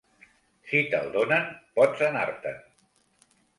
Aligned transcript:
Si 0.71 0.81
te'l 0.93 1.11
donen 1.17 1.53
pots 1.77 2.03
anar-te'n. 2.09 2.61